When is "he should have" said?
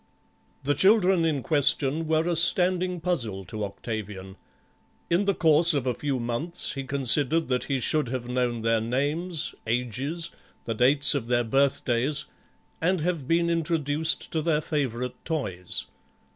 7.65-8.27